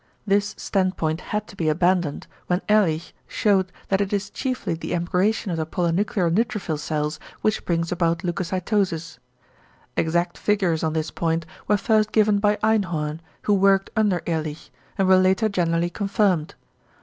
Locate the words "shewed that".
3.27-4.01